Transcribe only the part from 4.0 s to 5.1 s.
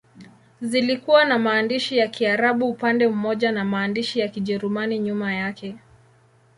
ya Kijerumani